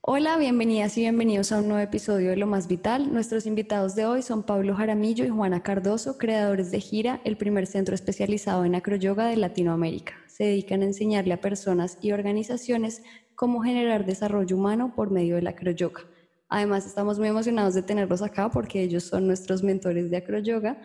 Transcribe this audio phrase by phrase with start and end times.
[0.00, 3.12] Hola, bienvenidas y bienvenidos a un nuevo episodio de Lo Más Vital.
[3.12, 7.66] Nuestros invitados de hoy son Pablo Jaramillo y Juana Cardoso, creadores de Gira, el primer
[7.66, 10.14] centro especializado en acroyoga de Latinoamérica.
[10.28, 13.02] Se dedican a enseñarle a personas y organizaciones
[13.34, 16.02] cómo generar desarrollo humano por medio de la acroyoga.
[16.48, 20.80] Además, estamos muy emocionados de tenerlos acá porque ellos son nuestros mentores de acroyoga.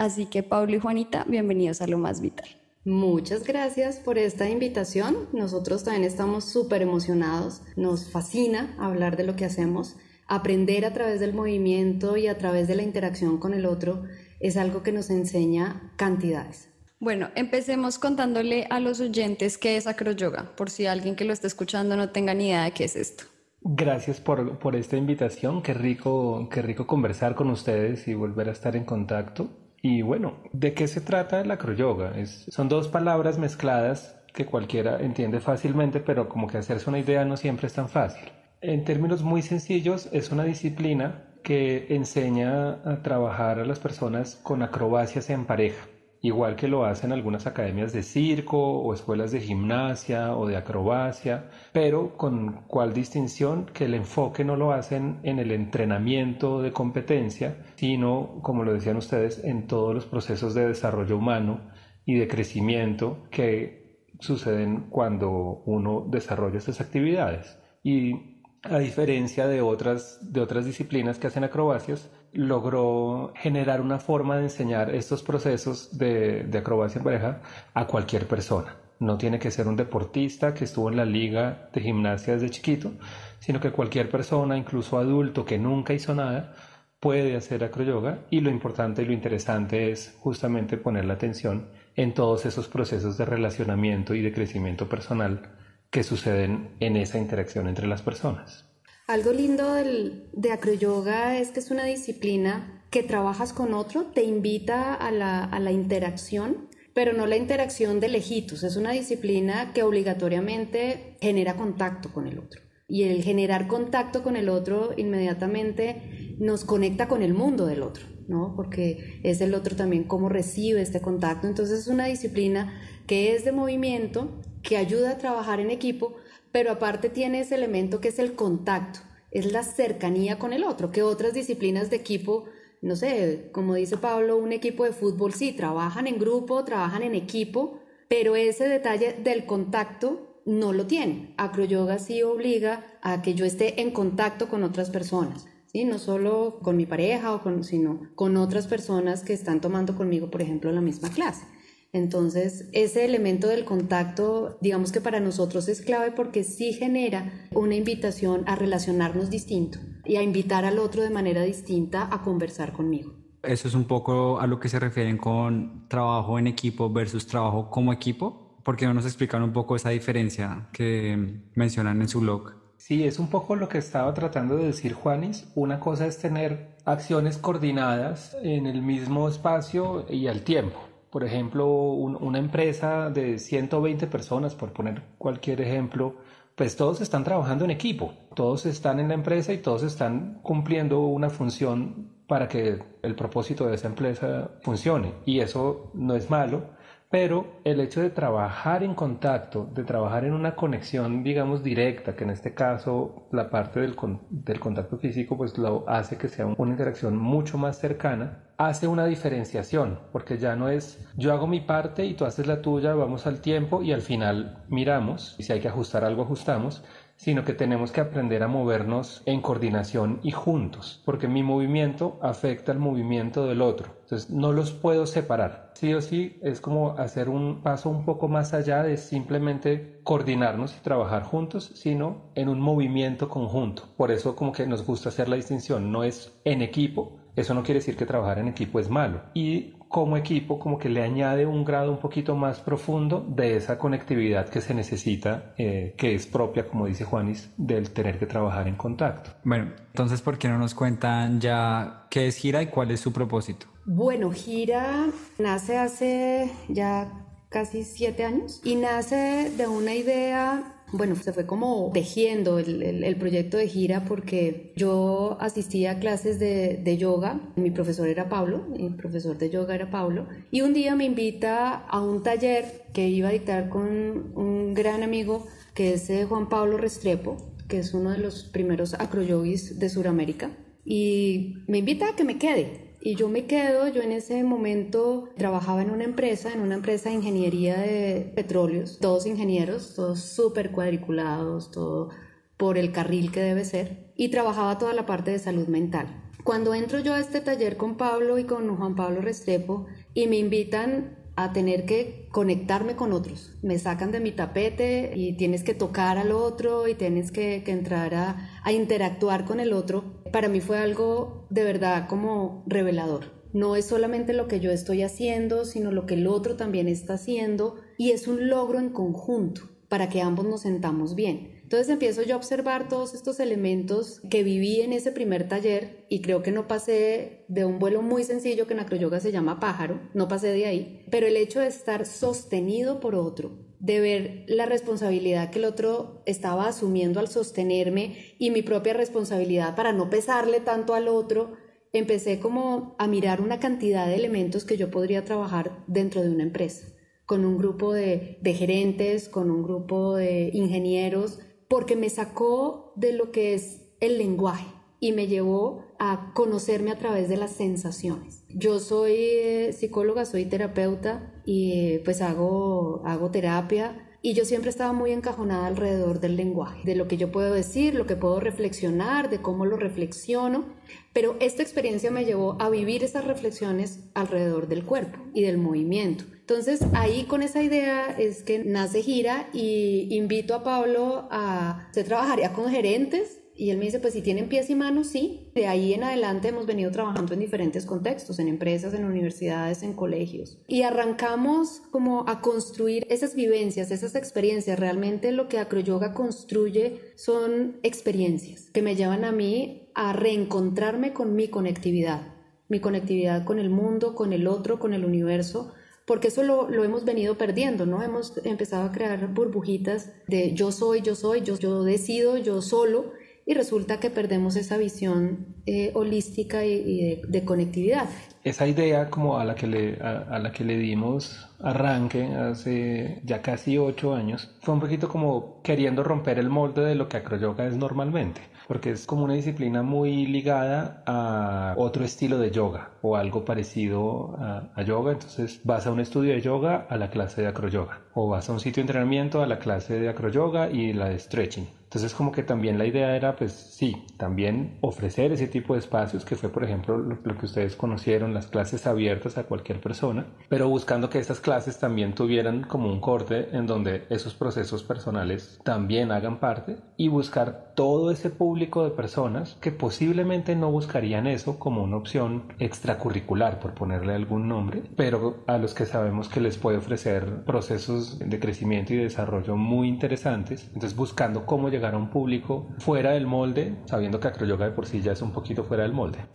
[0.00, 2.48] Así que Pablo y Juanita, bienvenidos a Lo Más Vital.
[2.86, 5.28] Muchas gracias por esta invitación.
[5.34, 7.60] Nosotros también estamos súper emocionados.
[7.76, 9.96] Nos fascina hablar de lo que hacemos.
[10.26, 14.04] Aprender a través del movimiento y a través de la interacción con el otro
[14.40, 16.70] es algo que nos enseña cantidades.
[16.98, 21.46] Bueno, empecemos contándole a los oyentes qué es acroyoga, por si alguien que lo está
[21.46, 23.24] escuchando no tenga ni idea de qué es esto.
[23.60, 28.52] Gracias por, por esta invitación, qué rico, qué rico conversar con ustedes y volver a
[28.52, 29.50] estar en contacto.
[29.82, 32.12] Y bueno, ¿de qué se trata el acroyoga?
[32.26, 37.36] Son dos palabras mezcladas que cualquiera entiende fácilmente, pero como que hacerse una idea no
[37.36, 38.30] siempre es tan fácil.
[38.60, 44.62] En términos muy sencillos, es una disciplina que enseña a trabajar a las personas con
[44.62, 45.86] acrobacias en pareja
[46.22, 51.50] igual que lo hacen algunas academias de circo o escuelas de gimnasia o de acrobacia,
[51.72, 57.64] pero con cuál distinción que el enfoque no lo hacen en el entrenamiento de competencia,
[57.76, 61.60] sino, como lo decían ustedes, en todos los procesos de desarrollo humano
[62.04, 63.80] y de crecimiento que
[64.18, 67.58] suceden cuando uno desarrolla estas actividades.
[67.82, 74.36] Y a diferencia de otras, de otras disciplinas que hacen acrobacias, logró generar una forma
[74.36, 77.40] de enseñar estos procesos de, acrobacia en pareja
[77.74, 78.76] a cualquier persona.
[78.98, 82.92] No tiene que ser un deportista que estuvo en la liga de gimnasia desde chiquito,
[83.38, 86.54] sino que cualquier persona, incluso adulto que nunca hizo nada,
[87.00, 92.12] puede hacer acroyoga y lo importante y lo interesante es justamente poner la atención en
[92.12, 95.50] todos esos procesos de relacionamiento y de crecimiento personal
[95.90, 98.69] que suceden en esa interacción entre las personas.
[99.10, 104.94] Algo lindo de acroyoga es que es una disciplina que trabajas con otro, te invita
[104.94, 108.62] a la, interacción, pero no la interacción de lejitos.
[108.62, 112.60] Es una disciplina que obligatoriamente genera contacto con el otro.
[112.86, 118.06] Y el generar contacto con el otro inmediatamente nos conecta con el mundo del otro,
[118.28, 118.54] ¿no?
[118.54, 121.48] Porque es el otro también cómo recibe este contacto.
[121.48, 126.14] Entonces es una disciplina que es de movimiento, que ayuda a trabajar en equipo,
[126.52, 129.00] pero aparte tiene ese elemento que es el contacto,
[129.30, 132.44] es la cercanía con el otro, que otras disciplinas de equipo,
[132.82, 137.14] no sé, como dice Pablo, un equipo de fútbol sí, trabajan en grupo, trabajan en
[137.14, 141.34] equipo, pero ese detalle del contacto no lo tiene.
[141.36, 145.46] Acroyoga sí obliga a que yo esté en contacto con otras personas.
[145.72, 145.84] ¿Sí?
[145.84, 150.28] no solo con mi pareja o con, sino con otras personas que están tomando conmigo,
[150.28, 151.44] por ejemplo, la misma clase.
[151.92, 157.74] Entonces, ese elemento del contacto, digamos que para nosotros es clave porque sí genera una
[157.74, 163.14] invitación a relacionarnos distinto y a invitar al otro de manera distinta a conversar conmigo.
[163.42, 167.70] Eso es un poco a lo que se refieren con trabajo en equipo versus trabajo
[167.70, 168.58] como equipo.
[168.62, 172.52] ¿Por qué no nos explican un poco esa diferencia que mencionan en su blog?
[172.76, 175.48] Sí, es un poco lo que estaba tratando de decir Juanis.
[175.54, 181.66] Una cosa es tener acciones coordinadas en el mismo espacio y al tiempo por ejemplo,
[181.66, 186.14] una empresa de 120 personas, por poner cualquier ejemplo,
[186.54, 191.00] pues todos están trabajando en equipo, todos están en la empresa y todos están cumpliendo
[191.00, 195.14] una función para que el propósito de esa empresa funcione.
[195.24, 196.62] Y eso no es malo,
[197.10, 202.22] pero el hecho de trabajar en contacto, de trabajar en una conexión, digamos, directa, que
[202.22, 203.96] en este caso la parte del,
[204.30, 209.06] del contacto físico, pues lo hace que sea una interacción mucho más cercana, hace una
[209.06, 213.26] diferenciación, porque ya no es yo hago mi parte y tú haces la tuya, vamos
[213.26, 216.84] al tiempo y al final miramos, y si hay que ajustar algo, ajustamos,
[217.20, 222.72] sino que tenemos que aprender a movernos en coordinación y juntos, porque mi movimiento afecta
[222.72, 223.92] al movimiento del otro.
[224.04, 225.70] Entonces no los puedo separar.
[225.74, 230.74] Sí o sí es como hacer un paso un poco más allá de simplemente coordinarnos
[230.74, 233.82] y trabajar juntos, sino en un movimiento conjunto.
[233.98, 237.62] Por eso como que nos gusta hacer la distinción, no es en equipo, eso no
[237.62, 239.22] quiere decir que trabajar en equipo es malo.
[239.34, 243.76] Y como equipo como que le añade un grado un poquito más profundo de esa
[243.76, 248.68] conectividad que se necesita, eh, que es propia, como dice Juanis, del tener que trabajar
[248.68, 249.30] en contacto.
[249.42, 253.12] Bueno, entonces, ¿por qué no nos cuentan ya qué es Gira y cuál es su
[253.12, 253.66] propósito?
[253.84, 261.32] Bueno, Gira nace hace ya casi siete años y nace de una idea bueno, se
[261.32, 267.70] fue como tejiendo el, proyecto de gira porque yo asistía a clases de, yoga, mi
[267.70, 272.00] profesor era Pablo, mi profesor de yoga era Pablo, y un día me invita a
[272.00, 276.76] un taller que iba a dictar con un gran amigo que es eh, Juan Pablo
[276.76, 277.36] Restrepo,
[277.68, 280.50] que es uno de los primeros acroyogis de Sudamérica,
[280.84, 282.89] y me invita a que me quede.
[283.02, 287.08] Y yo me quedo, yo en ese momento trabajaba en una empresa, en una empresa
[287.08, 292.10] de ingeniería de petróleos, todos ingenieros, todos súper cuadriculados, todo
[292.58, 296.30] por el carril que debe ser, y trabajaba toda la parte de salud mental.
[296.44, 300.36] Cuando entro yo a este taller con Pablo y con Juan Pablo Restrepo y me
[300.36, 303.54] invitan a tener que conectarme con otros.
[303.62, 308.14] Me sacan de mi tapete y tienes que tocar al otro y tienes que, entrar
[308.14, 310.19] a, a interactuar con el otro.
[310.32, 313.40] Para mí fue algo de verdad como revelador.
[313.52, 317.14] No es solamente lo que yo estoy haciendo, sino lo que el otro también está
[317.14, 321.60] haciendo y es un logro en conjunto para que ambos nos sentamos bien.
[321.64, 326.20] Entonces empiezo yo a observar todos estos elementos que viví en ese primer taller y
[326.20, 330.00] creo que no pasé de un vuelo muy sencillo que en acroyoga se llama pájaro,
[330.14, 334.66] no pasé de ahí, pero el hecho de estar sostenido por otro, de ver la
[334.66, 340.60] responsabilidad que el otro estaba asumiendo al sostenerme y mi propia responsabilidad para no pesarle
[340.60, 341.52] tanto al otro,
[341.92, 346.42] empecé como a mirar una cantidad de elementos que yo podría trabajar dentro de una
[346.42, 346.86] empresa,
[347.24, 353.14] con un grupo de, de gerentes, con un grupo de ingenieros, porque me sacó de
[353.14, 354.66] lo que es el lenguaje
[355.00, 358.44] y me llevó a conocerme a través de las sensaciones.
[358.50, 364.92] Yo soy eh, psicóloga, soy terapeuta y pues hago, hago terapia y yo siempre estaba
[364.92, 369.30] muy encajonada alrededor del lenguaje, de lo que yo puedo decir, lo que puedo reflexionar,
[369.30, 370.66] de cómo lo reflexiono,
[371.12, 376.22] pero esta experiencia me llevó a vivir esas reflexiones alrededor del cuerpo y del movimiento.
[376.38, 382.04] Entonces ahí con esa idea es que nace Gira y invito a Pablo a, se
[382.04, 385.50] trabajaría con gerentes y él me dice, pues si tienen pies y manos, sí.
[385.54, 389.92] De ahí en adelante hemos venido trabajando en diferentes contextos, en empresas, en universidades, en
[389.92, 390.62] colegios.
[390.66, 394.78] Y arrancamos como a construir esas vivencias, esas experiencias.
[394.78, 401.36] Realmente lo que Acroyoga construye son experiencias que me llevan a mí a reencontrarme con
[401.36, 402.32] mi conectividad,
[402.68, 405.74] mi conectividad con el mundo, con el otro, con el universo
[406.10, 408.02] porque eso lo, hemos venido perdiendo, ¿no?
[408.02, 413.12] Hemos empezado a crear burbujitas de yo soy, yo soy, yo, yo decido, yo solo,
[413.50, 418.08] y resulta que perdemos esa visión eh, holística y, de, conectividad.
[418.44, 423.42] Esa idea como a la que le, a, la que le dimos arranque hace ya
[423.42, 427.66] casi ocho años fue un poquito como queriendo romper el molde de lo que acroyoga
[427.66, 433.16] es normalmente porque es como una disciplina muy ligada a otro estilo de yoga o
[433.16, 435.10] algo parecido a, yoga.
[435.10, 438.52] Entonces vas a un estudio de yoga a la clase de acroyoga o vas a
[438.52, 441.79] un sitio de entrenamiento a la clase de acroyoga y la de stretching.
[441.90, 446.24] Entonces como que también la idea era pues sí, también ofrecer ese tipo de espacios
[446.24, 450.68] que fue por ejemplo lo, que ustedes conocieron, las clases abiertas a cualquier persona, pero
[450.68, 456.12] buscando que esas clases también tuvieran como un corte en donde esos procesos personales también
[456.12, 461.82] hagan parte y buscar todo ese público de personas que posiblemente no buscarían eso como
[461.82, 466.76] una opción extracurricular, por ponerle algún nombre, pero a los que sabemos que les puede
[466.76, 472.10] ofrecer procesos de crecimiento y desarrollo muy interesantes, entonces buscando cómo llegar llegar a un
[472.10, 475.82] público fuera del molde, sabiendo que acroyoga de por sí ya es un poquito fuera
[475.82, 476.18] del molde.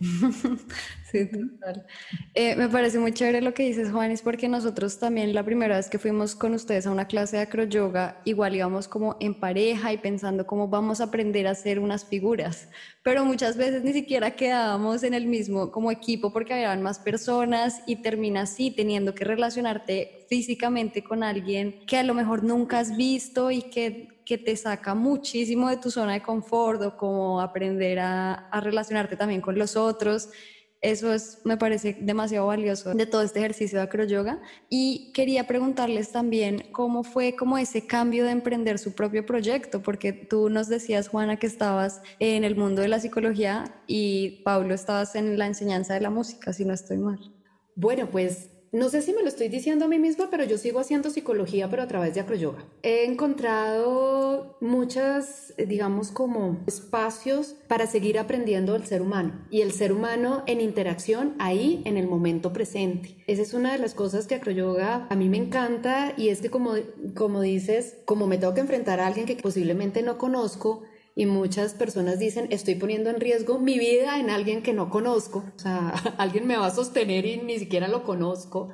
[1.10, 1.86] sí, total.
[2.34, 5.88] Eh, me parece muy chévere lo que dices, Juanis, porque nosotros también la primera vez
[5.88, 9.98] que fuimos con ustedes a una clase de acroyoga, igual íbamos como en pareja y
[9.98, 12.68] pensando cómo vamos a aprender a hacer unas figuras,
[13.04, 17.82] pero muchas veces ni siquiera quedábamos en el mismo como equipo porque habían más personas
[17.86, 22.96] y termina así teniendo que relacionarte físicamente con alguien que a lo mejor nunca has
[22.96, 28.00] visto y que que te saca muchísimo de tu zona de confort o como aprender
[28.00, 30.30] a, relacionarte también con los otros.
[30.82, 34.42] Eso es, me parece demasiado valioso de todo este ejercicio de acroyoga.
[34.68, 40.12] Y quería preguntarles también cómo fue como ese cambio de emprender su propio proyecto, porque
[40.12, 45.14] tú nos decías, Juana, que estabas en el mundo de la psicología y Pablo estabas
[45.14, 47.32] en la enseñanza de la música, si no estoy mal.
[47.76, 50.80] Bueno, pues no sé si me lo estoy diciendo a mí misma, pero yo sigo
[50.80, 52.64] haciendo psicología, pero a través de acroyoga.
[52.82, 59.92] He encontrado muchas, digamos, como espacios para seguir aprendiendo del ser humano y el ser
[59.92, 63.16] humano en interacción ahí en el momento presente.
[63.26, 66.50] Esa es una de las cosas que acroyoga a mí me encanta y es que
[66.50, 66.74] como,
[67.14, 70.82] como dices, como me tengo que enfrentar a alguien que posiblemente no conozco,
[71.18, 75.44] y muchas personas dicen, estoy poniendo en riesgo mi vida en alguien que no conozco,
[75.56, 78.68] o sea, alguien me va a sostener y ni siquiera lo conozco,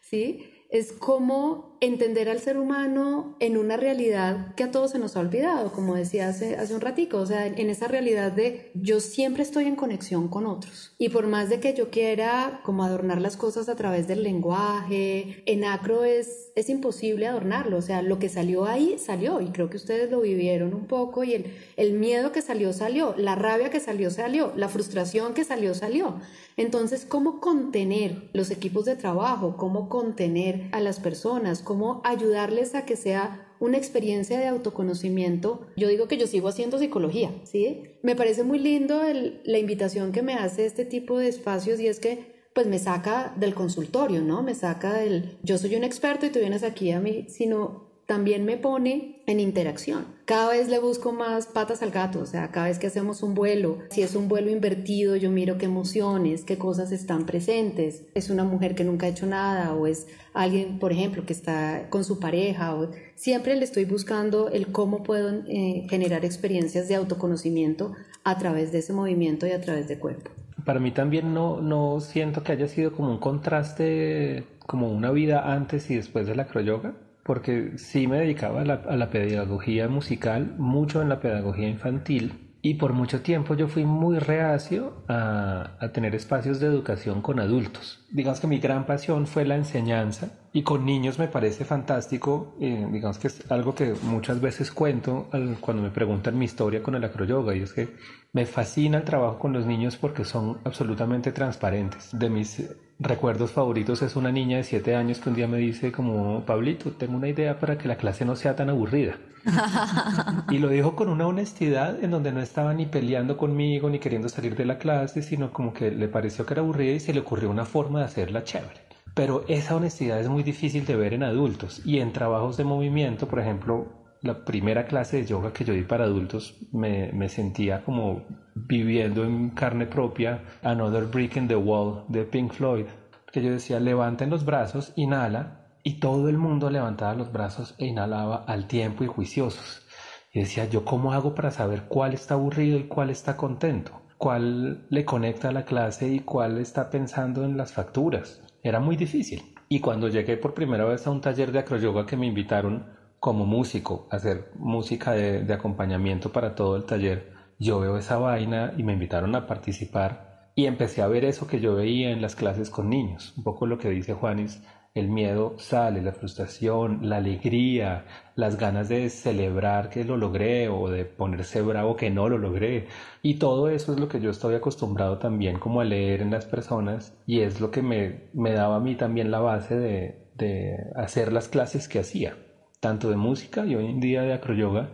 [0.00, 0.48] ¿sí?
[0.70, 5.20] Es como entender al ser humano en una realidad que a todos se nos ha
[5.20, 9.42] olvidado, como decía hace, hace un ratico, o sea, en esa realidad de yo siempre
[9.42, 10.92] estoy en conexión con otros.
[10.98, 15.42] Y por más de que yo quiera como adornar las cosas a través del lenguaje,
[15.46, 19.70] en acro es, es imposible adornarlo, o sea, lo que salió ahí salió y creo
[19.70, 21.46] que ustedes lo vivieron un poco y el,
[21.76, 26.20] el miedo que salió salió, la rabia que salió salió, la frustración que salió salió.
[26.56, 29.56] Entonces, ¿cómo contener los equipos de trabajo?
[29.56, 31.62] ¿Cómo contener a las personas?
[31.70, 35.68] Cómo ayudarles a que sea una experiencia de autoconocimiento.
[35.76, 37.84] Yo digo que yo sigo haciendo psicología, ¿sí?
[38.02, 39.00] Me parece muy lindo
[39.44, 43.32] la invitación que me hace este tipo de espacios y es que pues me saca
[43.36, 44.42] del consultorio, ¿no?
[44.42, 48.44] Me saca del yo soy un experto y tú vienes aquí a mí, sino también
[48.44, 50.04] me pone en interacción.
[50.24, 53.34] Cada vez le busco más patas al gato, o sea, cada vez que hacemos un
[53.34, 58.02] vuelo, si es un vuelo invertido, yo miro qué emociones, qué cosas están presentes.
[58.16, 61.86] Es una mujer que nunca ha hecho nada o es alguien, por ejemplo, que está
[61.88, 62.74] con su pareja.
[62.74, 62.90] O...
[63.14, 67.92] Siempre le estoy buscando el cómo puedo eh, generar experiencias de autoconocimiento
[68.24, 70.32] a través de ese movimiento y a través de cuerpo.
[70.64, 75.54] Para mí también no, no siento que haya sido como un contraste, como una vida
[75.54, 76.92] antes y después de la acroyoga
[77.24, 82.92] porque sí me dedicaba a la, pedagogía musical, mucho en la pedagogía infantil, y por
[82.92, 88.04] mucho tiempo yo fui muy reacio a, a, tener espacios de educación con adultos.
[88.10, 92.86] Digamos que mi gran pasión fue la enseñanza y con niños me parece fantástico, eh,
[92.90, 95.28] digamos que es algo que muchas veces cuento
[95.60, 97.94] cuando me preguntan mi historia con el acroyoga y es que
[98.32, 102.10] me fascina el trabajo con los niños porque son absolutamente transparentes.
[102.12, 102.62] De mis
[103.00, 106.92] recuerdos favoritos es una niña de 7 años que un día me dice como, Pablito,
[106.92, 109.16] tengo una idea para que la clase no sea tan aburrida.
[110.50, 114.28] y lo dijo con una honestidad en donde no estaba ni peleando conmigo ni queriendo
[114.28, 117.20] salir de la clase, sino como que le pareció que era aburrida y se le
[117.20, 118.80] ocurrió una forma de hacerla chévere.
[119.14, 123.26] Pero esa honestidad es muy difícil de ver en adultos y en trabajos de movimiento,
[123.26, 127.82] por ejemplo, la primera clase de yoga que yo di para adultos me, me, sentía
[127.82, 128.22] como
[128.54, 132.86] viviendo en carne propia Another Brick in the Wall de Pink Floyd,
[133.32, 137.86] que yo decía levanten los brazos, inhala, y todo el mundo levantaba los brazos e
[137.86, 139.86] inhalaba al tiempo y juiciosos.
[140.32, 144.02] Y decía, ¿yo cómo hago para saber cuál está aburrido y cuál está contento?
[144.18, 148.42] ¿Cuál le conecta a la clase y cuál está pensando en las facturas?
[148.62, 149.54] Era muy difícil.
[149.68, 153.46] Y cuando llegué por primera vez a un taller de acroyoga que me invitaron como
[153.46, 158.82] músico hacer música de, de acompañamiento para todo el taller, yo veo esa vaina y
[158.82, 162.70] me invitaron a participar y empecé a ver eso que yo veía en las clases
[162.70, 164.62] con niños, un poco lo que dice Juanis,
[164.94, 170.88] el miedo sale, la frustración, la alegría, las ganas de celebrar que lo logré o
[170.90, 172.88] de ponerse bravo que no lo logré.
[173.22, 176.44] Y todo eso es lo que yo estoy acostumbrado también como a leer en las
[176.46, 180.76] personas y es lo que me, me daba a mí también la base de, de
[180.96, 182.36] hacer las clases que hacía,
[182.80, 184.88] tanto de música y hoy en día de acroyoga,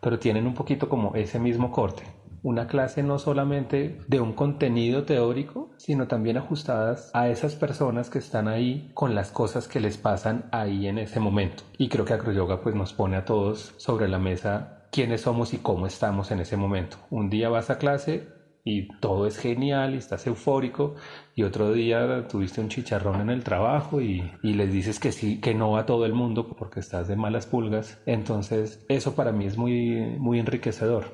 [0.00, 2.04] pero tienen un poquito como ese mismo corte
[2.42, 8.18] una clase no solamente de un contenido teórico, sino también ajustadas a esas personas que
[8.18, 11.64] están ahí con las cosas que les pasan ahí en ese momento.
[11.76, 15.58] Y creo que Acroyoga pues nos pone a todos sobre la mesa quiénes somos y
[15.58, 16.96] cómo estamos en ese momento.
[17.10, 20.94] Un día vas a clase y todo es genial y estás eufórico
[21.34, 25.40] y otro día tuviste un chicharrón en el trabajo y, y, les dices que sí,
[25.40, 27.98] que no a todo el mundo porque estás de malas pulgas.
[28.06, 31.06] Entonces eso para mí es muy, muy enriquecedor.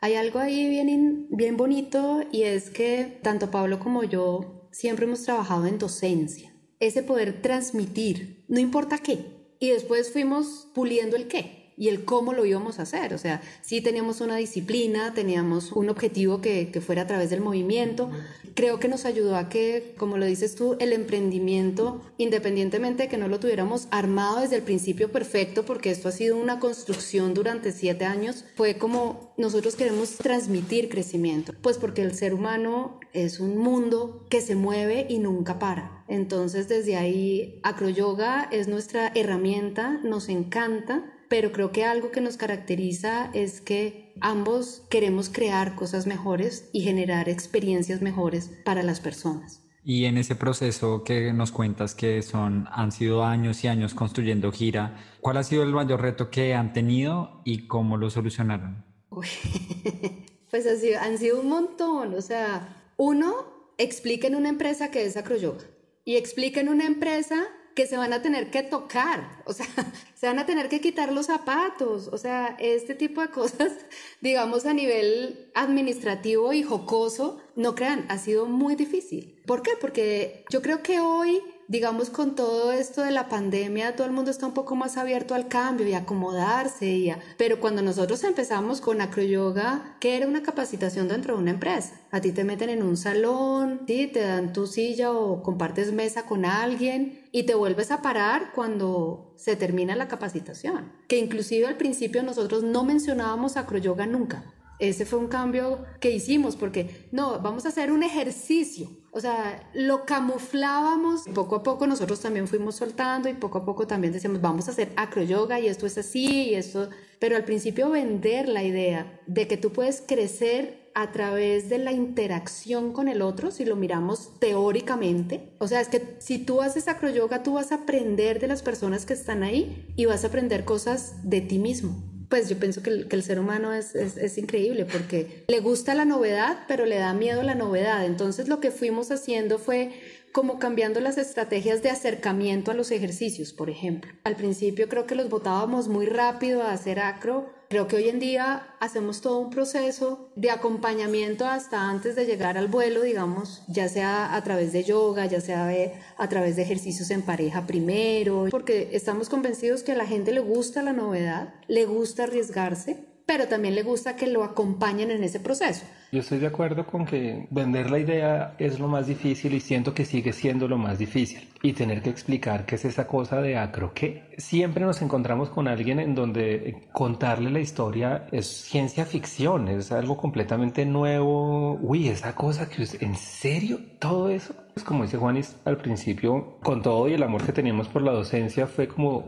[0.00, 5.22] Hay algo ahí bien, bien bonito y es que tanto Pablo como yo siempre hemos
[5.22, 6.52] trabajado en docencia.
[6.80, 9.18] Ese poder transmitir, no importa qué.
[9.60, 13.14] Y después fuimos puliendo el qué y el cómo lo íbamos a hacer.
[13.14, 17.40] O sea, sí teníamos una disciplina, teníamos un objetivo que, que fuera a través del
[17.40, 18.10] movimiento,
[18.54, 23.16] creo que nos ayudó a que, como lo dices tú, el emprendimiento, independientemente de que
[23.16, 27.72] no lo tuviéramos armado desde el principio perfecto, porque esto ha sido una construcción durante
[27.72, 33.58] siete años, fue como nosotros queremos transmitir crecimiento, pues porque el ser humano es un
[33.58, 36.04] mundo que se mueve y nunca para.
[36.08, 42.36] Entonces desde ahí Acroyoga es nuestra herramienta, nos encanta pero creo que algo que nos
[42.36, 49.62] caracteriza es que ambos queremos crear cosas mejores y generar experiencias mejores para las personas.
[49.82, 54.52] Y en ese proceso que nos cuentas que son, han sido años y años construyendo
[54.52, 58.84] gira, ¿cuál ha sido el mayor reto que han tenido y cómo lo solucionaron?
[60.50, 60.66] pues
[61.00, 62.12] han sido un montón.
[62.12, 65.64] O sea, uno, explica en una empresa que es acroyoga
[66.04, 69.66] y explica en una empresa que se van a tener que tocar, o sea,
[70.14, 73.72] se van a tener que quitar los zapatos, o sea, este tipo de cosas,
[74.20, 79.40] digamos a nivel administrativo y jocoso, no crean, ha sido muy difícil.
[79.46, 79.72] ¿Por qué?
[79.80, 84.30] Porque yo creo que hoy digamos, con todo esto de la pandemia, todo el mundo
[84.30, 86.86] está un poco más abierto al cambio y acomodarse.
[86.86, 91.94] Y Pero cuando nosotros empezamos con acroyoga, que era una capacitación dentro de una empresa,
[92.10, 94.06] a ti te meten en un salón, ¿sí?
[94.06, 99.34] te dan tu silla o compartes mesa con alguien y te vuelves a parar cuando
[99.36, 100.92] se termina la capacitación.
[101.08, 104.54] Que inclusive al principio nosotros no mencionábamos acroyoga nunca.
[104.78, 109.70] Ese fue un cambio que hicimos porque no, vamos a hacer un ejercicio o sea,
[109.74, 111.24] lo camuflábamos.
[111.34, 114.70] Poco a poco nosotros también fuimos soltando y poco a poco también decíamos, vamos a
[114.70, 116.88] hacer acroyoga y esto es así y esto.
[117.18, 121.92] Pero al principio vender la idea de que tú puedes crecer a través de la
[121.92, 125.54] interacción con el otro, si lo miramos teóricamente.
[125.58, 129.06] O sea, es que si tú haces acroyoga, tú vas a aprender de las personas
[129.06, 132.88] que están ahí y vas a aprender cosas de ti mismo pues yo pienso que
[133.10, 137.42] el, ser humano es, es, increíble porque le gusta la novedad, pero le da miedo
[137.42, 138.06] la novedad.
[138.06, 139.92] Entonces lo que fuimos haciendo fue
[140.32, 144.12] como cambiando las estrategias de acercamiento a los ejercicios, por ejemplo.
[144.24, 147.50] Al principio creo que los botábamos muy rápido a hacer acro.
[147.72, 152.58] Creo que hoy en día hacemos todo un proceso de acompañamiento hasta antes de llegar
[152.58, 155.72] al vuelo, digamos, ya sea a través de yoga, ya sea
[156.18, 160.40] a través de ejercicios en pareja primero, porque estamos convencidos que a la gente le
[160.40, 165.40] gusta la novedad, le gusta arriesgarse, pero también le gusta que lo acompañen en ese
[165.40, 165.86] proceso.
[166.12, 169.94] Yo estoy de acuerdo con que vender la idea es lo más difícil y siento
[169.94, 171.48] que sigue siendo lo más difícil.
[171.62, 175.66] Y tener que explicar qué es esa cosa de acro que siempre nos encontramos con
[175.66, 181.78] alguien en donde contarle la historia es ciencia ficción, es algo completamente nuevo.
[181.80, 184.54] Uy, esa cosa que en serio todo eso.
[184.74, 188.12] Pues como dice Juanis al principio, con todo y el amor que teníamos por la
[188.12, 189.18] docencia, fue como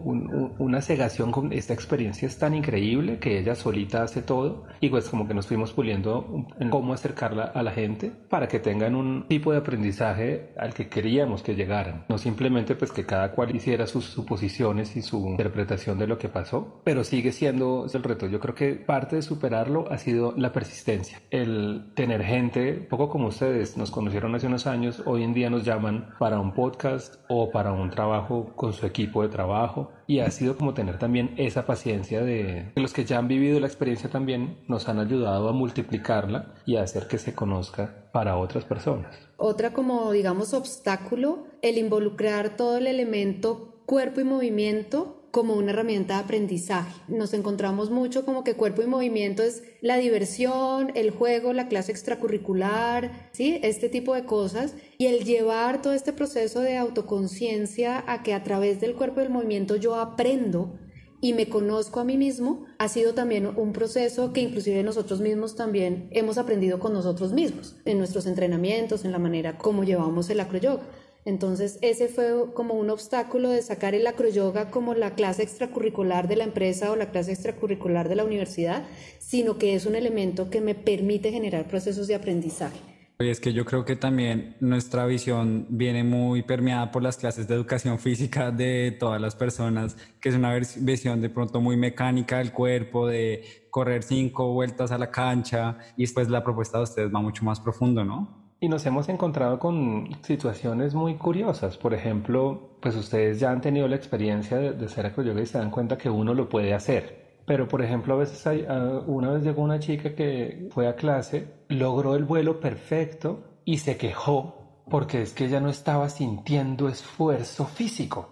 [0.59, 5.09] una cegación con esta experiencia es tan increíble que ella solita hace todo y pues
[5.09, 9.26] como que nos fuimos puliendo en cómo acercarla a la gente para que tengan un
[9.28, 12.07] tipo de aprendizaje al que queríamos que llegaran.
[12.09, 16.30] No simplemente pues que cada cual hiciera sus suposiciones y su interpretación de lo que
[16.30, 18.26] pasó, pero sigue siendo el reto.
[18.28, 23.28] Yo creo que parte de superarlo ha sido la persistencia, el tener gente, poco como
[23.28, 27.50] ustedes nos conocieron hace unos años, hoy en día nos llaman para un podcast o
[27.50, 31.66] para un trabajo con su equipo de trabajo y ha sido como tener también esa
[31.66, 36.54] paciencia de los que ya han vivido la experiencia también nos han ayudado a multiplicarla
[36.64, 39.18] y a hacer que se conozca para otras personas.
[39.36, 46.14] Otra como digamos obstáculo, el involucrar todo el elemento cuerpo y movimiento como una herramienta
[46.14, 46.94] de aprendizaje.
[47.08, 51.90] Nos encontramos mucho como que cuerpo y movimiento es la diversión, el juego, la clase
[51.90, 53.58] extracurricular, ¿sí?
[53.64, 54.76] Este tipo de cosas.
[54.97, 59.25] Y el llevar todo este proceso de autoconciencia a que a través del cuerpo y
[59.25, 60.78] del movimiento yo aprendo
[61.20, 65.56] y me conozco a mí mismo, ha sido también un proceso que inclusive nosotros mismos
[65.56, 70.38] también hemos aprendido con nosotros mismos, en nuestros entrenamientos, en la manera como llevamos el
[70.38, 70.84] acroyoga.
[71.26, 76.37] Entonces, ese fue como un obstáculo de sacar el acroyoga como la clase extracurricular de
[76.37, 78.84] la empresa o la clase extracurricular de la universidad,
[79.19, 82.78] sino que es un elemento que me permite generar procesos de aprendizaje.
[83.21, 87.47] Y es que yo creo que también nuestra visión viene muy permeada por las clases
[87.47, 92.39] de educación física de todas las personas, que es una visión de pronto muy mecánica
[92.39, 97.15] del cuerpo, de correr cinco vueltas a la cancha, y después la propuesta de ustedes
[97.15, 98.44] va mucho más profundo, ¿no?
[98.65, 101.77] Y nos hemos encontrado con situaciones muy curiosas.
[101.77, 105.59] Por ejemplo, pues ustedes ya han tenido la experiencia de, de ser acroyoga y se
[105.59, 107.43] dan cuenta que uno lo puede hacer.
[107.45, 108.65] Pero, por ejemplo, a veces hay,
[109.07, 113.99] una vez llegó una chica que fue a clase, logró el vuelo perfecto y se
[113.99, 118.31] quejó porque es que ella no estaba sintiendo esfuerzo físico.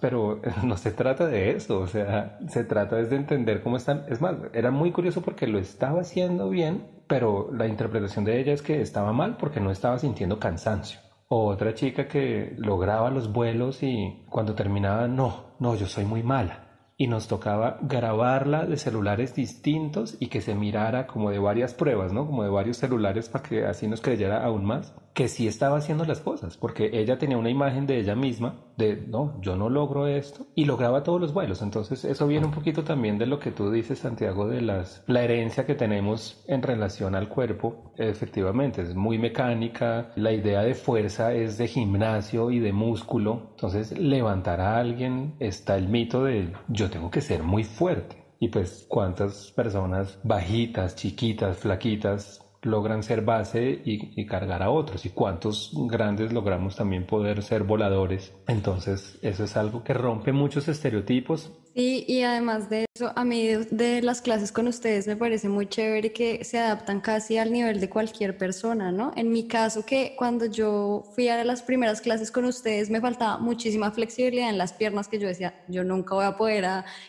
[0.00, 4.04] pero no se trata de eso, o sea, se trata de entender cómo están.
[4.08, 8.52] Es más, era muy curioso porque lo estaba haciendo bien, pero la interpretación de ella
[8.52, 11.00] es que estaba mal porque no estaba sintiendo cansancio.
[11.28, 16.22] O otra chica que lograba los vuelos y cuando terminaba, no, no, yo soy muy
[16.22, 16.92] mala.
[16.96, 22.12] Y nos tocaba grabarla de celulares distintos y que se mirara como de varias pruebas,
[22.12, 22.26] ¿no?
[22.26, 24.94] Como de varios celulares para que así nos creyera aún más.
[25.14, 28.96] Que sí estaba haciendo las cosas, porque ella tenía una imagen de ella misma, de,
[28.96, 31.62] no, yo no logro esto, y lograba todos los vuelos.
[31.62, 35.22] Entonces, eso viene un poquito también de lo que tú dices, Santiago, de las, la
[35.22, 37.92] herencia que tenemos en relación al cuerpo.
[37.96, 43.50] Efectivamente, es muy mecánica, la idea de fuerza es de gimnasio y de músculo.
[43.50, 48.24] Entonces, levantar a alguien está el mito de yo tengo que ser muy fuerte.
[48.40, 55.10] Y pues cuántas personas bajitas, chiquitas, flaquitas logran ser base y, cargar a otros y
[55.10, 58.32] cuántos grandes logramos también poder ser voladores.
[58.48, 61.52] Entonces eso es algo que rompe muchos estereotipos.
[61.74, 65.66] Sí, y además de eso, a mí de las clases con ustedes me parece muy
[65.66, 69.12] chévere que se adaptan casi al nivel de cualquier persona, ¿no?
[69.16, 73.38] En mi caso, que cuando yo fui a las primeras clases con ustedes me faltaba
[73.38, 76.64] muchísima flexibilidad en las piernas que yo decía, yo nunca voy a poder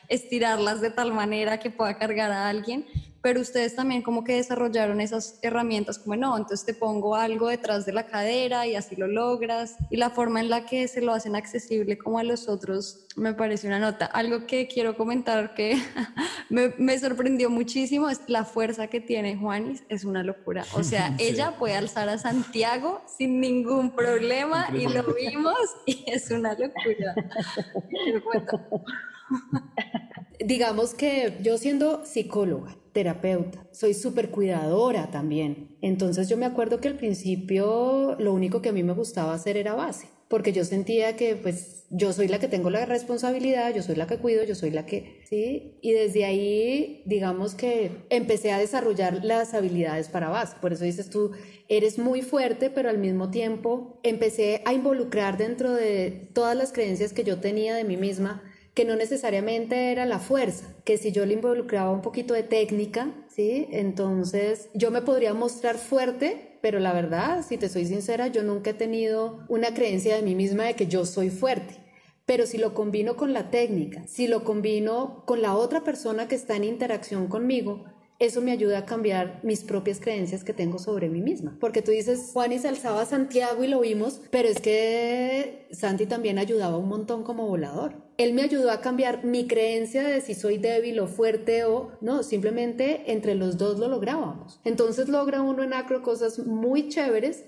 [0.10, 2.88] estirarlas de tal manera que pueda cargar a alguien
[3.26, 7.84] pero ustedes también como que desarrollaron esas herramientas como no, entonces te pongo algo detrás
[7.84, 11.12] de la cadera y así lo logras y la forma en la que se lo
[11.12, 14.06] hacen accesible como a los otros me parece una nota.
[14.06, 15.76] Algo que quiero comentar que
[16.50, 20.64] me, sorprendió muchísimo es la fuerza que tiene Juanis, es una locura.
[20.76, 25.58] O sea, ella puede alzar a Santiago sin ningún problema y lo vimos
[25.88, 27.16] y es una locura.
[30.46, 35.78] Digamos que yo siendo psicóloga, terapeuta, soy súper cuidadora también.
[35.82, 39.58] Entonces yo me acuerdo que al principio lo único que a mí me gustaba hacer
[39.58, 43.84] era base, porque yo sentía que pues yo soy la que tengo la responsabilidad, yo
[43.84, 45.78] soy la que cuido, yo soy la que, ¿sí?
[45.82, 50.56] Y desde ahí, digamos que empecé a desarrollar las habilidades para base.
[50.62, 51.32] Por eso dices tú,
[51.68, 57.14] eres muy fuerte, pero al mismo tiempo empecé a involucrar dentro de todas las creencias
[57.14, 58.42] que yo tenía de mí misma
[58.76, 63.10] que no necesariamente era la fuerza, que si yo le involucraba un poquito de técnica,
[63.30, 63.68] ¿sí?
[63.72, 68.72] Entonces yo me podría mostrar fuerte, pero la verdad, si te soy sincera, yo nunca
[68.72, 71.78] he tenido una creencia de mí misma de que yo soy fuerte.
[72.26, 76.36] Pero si lo combino con la técnica, si lo combino con la otra persona que
[76.36, 77.86] está en interacción conmigo,
[78.18, 81.58] eso me ayuda a cambiar mis propias creencias que tengo sobre mí misma.
[81.60, 85.68] Porque tú dices, Juan y se alzaba a Santiago y lo vimos, pero es que
[85.72, 88.06] Santi también ayudaba un montón como volador.
[88.18, 92.24] Él me ayudó a cambiar mi creencia de si soy débil o fuerte o no,
[92.24, 94.62] simplemente entre los dos lo lográbamos.
[94.64, 97.44] Entonces logra uno en acro cosas muy chéveres,